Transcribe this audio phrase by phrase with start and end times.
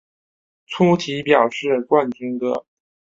[0.65, 2.65] 粗体表示冠军歌